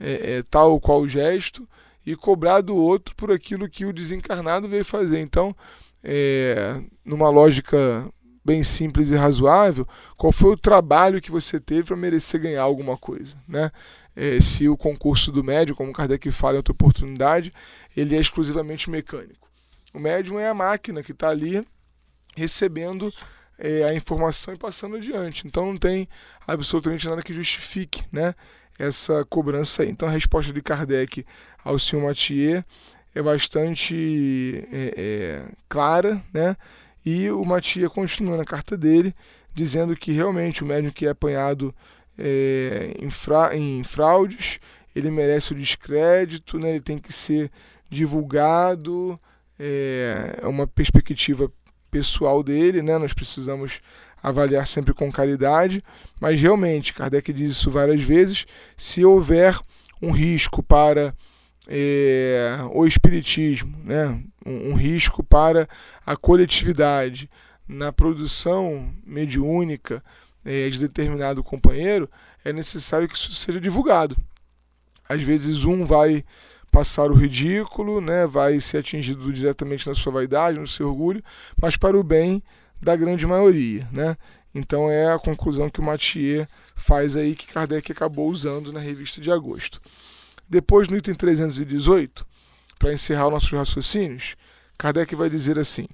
é, 0.00 0.38
é, 0.38 0.42
tal 0.42 0.72
ou 0.72 0.80
qual 0.80 1.06
gesto 1.06 1.66
e 2.04 2.16
cobrar 2.16 2.60
do 2.60 2.74
outro 2.74 3.14
por 3.14 3.30
aquilo 3.30 3.68
que 3.68 3.86
o 3.86 3.92
desencarnado 3.92 4.68
veio 4.68 4.84
fazer. 4.84 5.20
Então, 5.20 5.54
é, 6.02 6.82
numa 7.04 7.30
lógica 7.30 8.12
bem 8.44 8.64
simples 8.64 9.10
e 9.10 9.14
razoável, 9.14 9.86
qual 10.16 10.32
foi 10.32 10.50
o 10.50 10.56
trabalho 10.56 11.22
que 11.22 11.30
você 11.30 11.60
teve 11.60 11.84
para 11.84 11.96
merecer 11.96 12.40
ganhar 12.40 12.62
alguma 12.62 12.98
coisa, 12.98 13.36
né? 13.46 13.70
É, 14.16 14.40
se 14.40 14.68
o 14.68 14.76
concurso 14.76 15.30
do 15.30 15.44
médium, 15.44 15.76
como 15.76 15.92
Kardec 15.92 16.32
fala 16.32 16.54
em 16.54 16.56
outra 16.56 16.72
oportunidade, 16.72 17.52
ele 17.96 18.16
é 18.16 18.20
exclusivamente 18.20 18.90
mecânico. 18.90 19.48
O 19.94 20.00
médium 20.00 20.40
é 20.40 20.48
a 20.48 20.54
máquina 20.54 21.02
que 21.02 21.12
está 21.12 21.28
ali 21.28 21.64
recebendo 22.36 23.12
é, 23.62 23.84
a 23.84 23.94
informação 23.94 24.52
e 24.52 24.58
passando 24.58 24.96
adiante. 24.96 25.46
Então 25.46 25.66
não 25.66 25.76
tem 25.76 26.08
absolutamente 26.46 27.08
nada 27.08 27.22
que 27.22 27.32
justifique 27.32 28.02
né, 28.10 28.34
essa 28.76 29.24
cobrança 29.24 29.84
aí. 29.84 29.88
Então 29.88 30.08
a 30.08 30.10
resposta 30.10 30.52
de 30.52 30.60
Kardec 30.60 31.24
ao 31.64 31.78
senhor 31.78 32.04
Mathieu 32.04 32.64
é 33.14 33.22
bastante 33.22 34.66
é, 34.72 34.94
é, 34.96 35.44
clara, 35.68 36.20
né? 36.34 36.56
E 37.04 37.30
o 37.30 37.44
Matia 37.44 37.90
continua 37.90 38.36
na 38.36 38.44
carta 38.44 38.76
dele, 38.76 39.14
dizendo 39.54 39.94
que 39.96 40.12
realmente 40.12 40.62
o 40.62 40.66
médium 40.66 40.90
que 40.90 41.06
é 41.06 41.10
apanhado 41.10 41.74
é, 42.16 42.94
em, 42.98 43.10
fra 43.10 43.56
em 43.56 43.82
fraudes, 43.82 44.60
ele 44.94 45.10
merece 45.10 45.52
o 45.52 45.56
descrédito, 45.56 46.58
né? 46.58 46.70
ele 46.70 46.80
tem 46.80 46.98
que 46.98 47.12
ser 47.12 47.50
divulgado, 47.90 49.18
é, 49.58 50.38
é 50.42 50.46
uma 50.46 50.66
perspectiva 50.66 51.50
pessoal 51.92 52.42
dele, 52.42 52.80
né? 52.82 52.96
nós 52.96 53.12
precisamos 53.12 53.80
avaliar 54.22 54.66
sempre 54.66 54.94
com 54.94 55.12
caridade, 55.12 55.84
mas 56.18 56.40
realmente, 56.40 56.94
Kardec 56.94 57.32
diz 57.32 57.52
isso 57.52 57.70
várias 57.70 58.00
vezes, 58.00 58.46
se 58.76 59.04
houver 59.04 59.58
um 60.00 60.10
risco 60.10 60.62
para 60.62 61.14
é, 61.68 62.56
o 62.72 62.86
espiritismo, 62.86 63.76
né? 63.84 64.20
Um, 64.44 64.70
um, 64.70 64.74
risco 64.74 65.22
para 65.22 65.68
a 66.04 66.16
coletividade 66.16 67.30
na 67.68 67.92
produção 67.92 68.92
mediúnica 69.06 70.02
é, 70.44 70.68
de 70.68 70.78
determinado 70.78 71.42
companheiro, 71.42 72.10
é 72.44 72.52
necessário 72.52 73.08
que 73.08 73.14
isso 73.14 73.32
seja 73.32 73.60
divulgado. 73.60 74.16
Às 75.08 75.22
vezes 75.22 75.64
um 75.64 75.84
vai 75.84 76.24
passar 76.72 77.10
o 77.10 77.14
ridículo, 77.14 78.00
né? 78.00 78.26
vai 78.26 78.58
ser 78.58 78.78
atingido 78.78 79.30
diretamente 79.30 79.86
na 79.86 79.94
sua 79.94 80.10
vaidade, 80.10 80.58
no 80.58 80.66
seu 80.66 80.88
orgulho, 80.88 81.22
mas 81.60 81.76
para 81.76 81.98
o 81.98 82.02
bem 82.02 82.42
da 82.80 82.96
grande 82.96 83.26
maioria. 83.26 83.86
Né? 83.92 84.16
Então 84.54 84.90
é 84.90 85.12
a 85.12 85.18
conclusão 85.18 85.68
que 85.68 85.80
o 85.80 85.84
Mathieu 85.84 86.48
faz 86.74 87.14
aí 87.14 87.34
que 87.34 87.46
Kardec 87.46 87.92
acabou 87.92 88.30
usando 88.30 88.72
na 88.72 88.80
revista 88.80 89.20
de 89.20 89.30
agosto. 89.30 89.82
Depois, 90.48 90.88
no 90.88 90.96
item 90.96 91.14
318, 91.14 92.26
para 92.78 92.92
encerrar 92.92 93.26
os 93.26 93.32
nossos 93.32 93.52
raciocínios, 93.52 94.34
Kardec 94.78 95.14
vai 95.14 95.28
dizer 95.28 95.58
assim: 95.58 95.86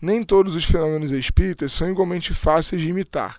Nem 0.00 0.24
todos 0.24 0.54
os 0.54 0.64
fenômenos 0.64 1.12
espíritas 1.12 1.72
são 1.72 1.90
igualmente 1.90 2.32
fáceis 2.32 2.80
de 2.80 2.88
imitar, 2.88 3.38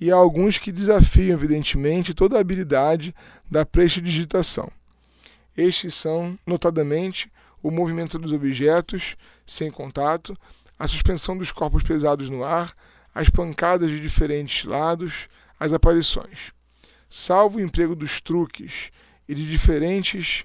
e 0.00 0.10
há 0.10 0.16
alguns 0.16 0.58
que 0.58 0.72
desafiam, 0.72 1.34
evidentemente, 1.34 2.14
toda 2.14 2.36
a 2.36 2.40
habilidade 2.40 3.14
da 3.50 3.66
prestidigitação. 3.66 4.70
Estes 5.56 5.94
são, 5.94 6.38
notadamente, 6.46 7.30
o 7.62 7.70
movimento 7.70 8.18
dos 8.18 8.32
objetos 8.32 9.16
sem 9.46 9.70
contato, 9.70 10.36
a 10.78 10.86
suspensão 10.86 11.36
dos 11.36 11.52
corpos 11.52 11.82
pesados 11.82 12.30
no 12.30 12.44
ar, 12.44 12.74
as 13.14 13.28
pancadas 13.28 13.90
de 13.90 14.00
diferentes 14.00 14.64
lados, 14.64 15.28
as 15.58 15.72
aparições 15.72 16.52
salvo 17.10 17.58
o 17.58 17.60
emprego 17.60 17.96
dos 17.96 18.20
truques 18.20 18.92
e 19.28 19.34
de 19.34 19.50
diferentes 19.50 20.44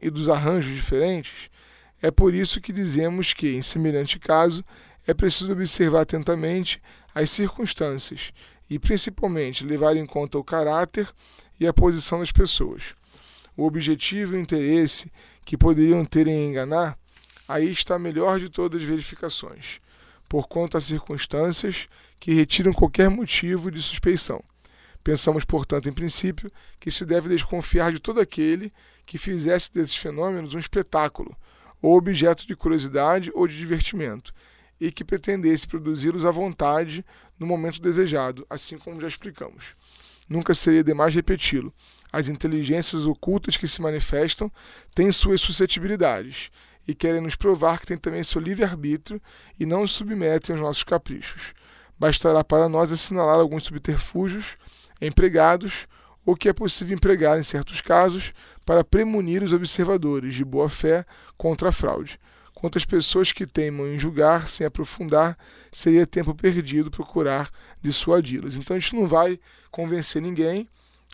e 0.00 0.08
dos 0.08 0.30
arranjos 0.30 0.74
diferentes, 0.74 1.50
é 2.00 2.10
por 2.10 2.32
isso 2.32 2.60
que 2.60 2.72
dizemos 2.72 3.34
que, 3.34 3.54
em 3.54 3.60
semelhante 3.60 4.18
caso, 4.18 4.64
é 5.06 5.12
preciso 5.12 5.52
observar 5.52 6.00
atentamente 6.00 6.80
as 7.14 7.30
circunstâncias 7.30 8.32
e, 8.70 8.78
principalmente, 8.78 9.64
levar 9.64 9.96
em 9.96 10.06
conta 10.06 10.38
o 10.38 10.44
caráter 10.44 11.08
e 11.60 11.66
a 11.66 11.72
posição 11.72 12.20
das 12.20 12.32
pessoas. 12.32 12.94
O 13.58 13.66
objetivo 13.66 14.36
e 14.36 14.38
o 14.38 14.40
interesse 14.40 15.10
que 15.44 15.56
poderiam 15.56 16.04
ter 16.04 16.28
em 16.28 16.48
enganar, 16.48 16.96
aí 17.48 17.72
está 17.72 17.96
a 17.96 17.98
melhor 17.98 18.38
de 18.38 18.48
todas 18.48 18.80
as 18.80 18.88
verificações, 18.88 19.80
porquanto 20.28 20.76
há 20.76 20.80
circunstâncias 20.80 21.88
que 22.20 22.32
retiram 22.32 22.72
qualquer 22.72 23.10
motivo 23.10 23.68
de 23.68 23.82
suspeição. 23.82 24.40
Pensamos, 25.02 25.44
portanto, 25.44 25.88
em 25.88 25.92
princípio, 25.92 26.52
que 26.78 26.88
se 26.88 27.04
deve 27.04 27.28
desconfiar 27.30 27.90
de 27.90 27.98
todo 27.98 28.20
aquele 28.20 28.72
que 29.04 29.18
fizesse 29.18 29.74
desses 29.74 29.96
fenômenos 29.96 30.54
um 30.54 30.58
espetáculo, 30.60 31.36
ou 31.82 31.96
objeto 31.96 32.46
de 32.46 32.54
curiosidade 32.54 33.32
ou 33.34 33.48
de 33.48 33.58
divertimento, 33.58 34.32
e 34.80 34.92
que 34.92 35.02
pretendesse 35.02 35.66
produzi-los 35.66 36.24
à 36.24 36.30
vontade 36.30 37.04
no 37.36 37.44
momento 37.44 37.82
desejado, 37.82 38.46
assim 38.48 38.78
como 38.78 39.00
já 39.00 39.08
explicamos. 39.08 39.74
nunca 40.28 40.54
seria 40.54 40.84
demais 40.84 41.12
repeti-lo. 41.12 41.74
As 42.12 42.28
inteligências 42.28 43.06
ocultas 43.06 43.56
que 43.56 43.68
se 43.68 43.82
manifestam 43.82 44.50
têm 44.94 45.12
suas 45.12 45.40
suscetibilidades 45.40 46.50
e 46.86 46.94
querem 46.94 47.20
nos 47.20 47.36
provar 47.36 47.78
que 47.78 47.86
têm 47.86 47.98
também 47.98 48.24
seu 48.24 48.40
livre-arbítrio 48.40 49.20
e 49.60 49.66
não 49.66 49.86
se 49.86 49.94
submetem 49.94 50.54
aos 50.54 50.62
nossos 50.62 50.84
caprichos. 50.84 51.52
Bastará 51.98 52.42
para 52.42 52.68
nós 52.68 52.90
assinalar 52.90 53.38
alguns 53.38 53.64
subterfúgios 53.64 54.56
empregados 55.00 55.86
ou 56.24 56.36
que 56.36 56.48
é 56.48 56.52
possível 56.52 56.96
empregar 56.96 57.38
em 57.38 57.42
certos 57.42 57.80
casos 57.80 58.32
para 58.64 58.84
premunir 58.84 59.42
os 59.42 59.52
observadores 59.52 60.34
de 60.34 60.44
boa 60.44 60.68
fé 60.68 61.04
contra 61.36 61.70
a 61.70 61.72
fraude. 61.72 62.18
Quanto 62.54 62.76
às 62.76 62.84
pessoas 62.84 63.32
que 63.32 63.46
teimam 63.46 63.86
em 63.86 63.98
julgar 63.98 64.48
sem 64.48 64.66
aprofundar, 64.66 65.38
seria 65.70 66.06
tempo 66.06 66.34
perdido 66.34 66.90
procurar 66.90 67.50
dissuadi-las. 67.80 68.56
Então 68.56 68.76
a 68.76 68.80
gente 68.80 68.96
não 68.96 69.06
vai 69.06 69.38
convencer 69.70 70.20
ninguém, 70.20 70.68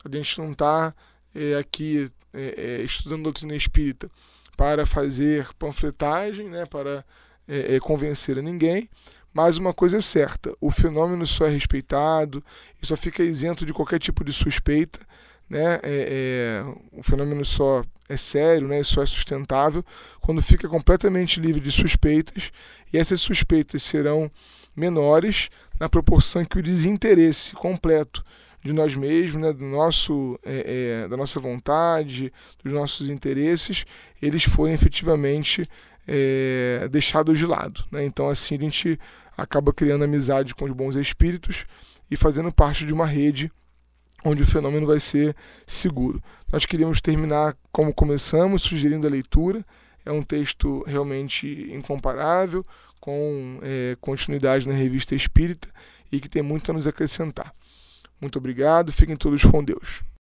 a 0.05 0.17
gente 0.17 0.39
não 0.39 0.53
está 0.53 0.95
é, 1.35 1.55
aqui 1.55 2.11
é, 2.33 2.81
é, 2.81 2.83
estudando 2.83 3.25
doutrina 3.25 3.55
espírita 3.55 4.11
para 4.57 4.87
fazer 4.87 5.49
panfletagem, 5.59 6.49
né, 6.49 6.67
para 6.67 7.05
é, 7.49 7.77
é, 7.77 7.81
convencer 7.81 8.39
a 8.39 8.43
ninguém, 8.43 8.89
mas 9.33 9.59
uma 9.59 9.75
coisa 9.75 9.99
é 9.99 10.01
certa: 10.01 10.55
o 10.61 10.71
fenômeno 10.71 11.27
só 11.27 11.47
é 11.47 11.51
respeitado 11.51 12.43
e 12.83 12.87
só 12.87 12.97
fica 12.97 13.23
isento 13.23 13.67
de 13.67 13.73
qualquer 13.73 13.99
tipo 13.99 14.25
de 14.25 14.33
suspeita. 14.33 15.01
Né? 15.51 15.75
É, 15.83 15.83
é, 15.83 16.65
o 16.93 17.03
fenômeno 17.03 17.45
só 17.45 17.83
é 18.09 18.17
sério, 18.17 18.69
né? 18.69 18.83
só 18.83 19.03
é 19.03 19.07
sustentável 19.07 19.85
quando 20.21 20.43
fica 20.43 20.69
completamente 20.69 21.41
livre 21.41 21.61
de 21.61 21.71
suspeitas, 21.71 22.51
e 22.93 22.99
essas 22.99 23.21
suspeitas 23.21 23.83
serão 23.83 24.31
menores 24.75 25.51
na 25.79 25.89
proporção 25.89 26.45
que 26.45 26.59
o 26.59 26.63
desinteresse 26.63 27.53
completo 27.55 28.25
de 28.65 28.73
nós 28.73 28.97
mesmos, 28.97 29.43
né, 29.43 29.53
do 29.53 29.65
nosso, 29.65 30.41
é, 30.43 31.03
é, 31.05 31.09
da 31.09 31.19
nossa 31.19 31.39
vontade, 31.39 32.33
dos 32.63 32.73
nossos 32.73 33.11
interesses, 33.11 33.85
eles 34.23 34.43
forem 34.43 34.73
efetivamente 34.73 35.69
é, 36.09 36.89
deixados 36.91 37.39
de 37.39 37.45
lado. 37.45 37.85
Né? 37.93 38.05
Então, 38.07 38.27
assim, 38.27 38.57
a 38.57 38.59
gente 38.59 38.99
acaba 39.37 39.71
criando 39.71 40.05
amizade 40.05 40.55
com 40.55 40.65
os 40.65 40.73
bons 40.73 40.97
espíritos 40.97 41.67
e 42.11 42.17
fazendo 42.17 42.51
parte 42.51 42.87
de 42.87 42.93
uma 42.93 43.05
rede 43.05 43.53
onde 44.25 44.43
o 44.43 44.47
fenômeno 44.47 44.87
vai 44.87 44.99
ser 44.99 45.37
seguro. 45.67 46.23
Nós 46.51 46.65
queríamos 46.65 47.03
terminar 47.03 47.55
como 47.71 47.93
começamos, 47.93 48.63
sugerindo 48.63 49.07
a 49.07 49.11
leitura. 49.11 49.63
É 50.07 50.11
um 50.11 50.23
texto 50.23 50.83
realmente 50.87 51.71
incomparável, 51.71 52.65
com 52.99 53.59
é, 53.63 53.95
continuidade 54.01 54.67
na 54.67 54.73
revista 54.73 55.15
Espírita 55.15 55.69
e 56.11 56.19
que 56.19 56.29
tem 56.31 56.41
muito 56.41 56.71
a 56.71 56.75
nos 56.75 56.87
acrescentar. 56.87 57.53
Muito 58.21 58.39
obrigado, 58.39 58.93
fiquem 58.93 59.17
todos 59.17 59.45
com 59.45 59.65
Deus. 59.65 60.05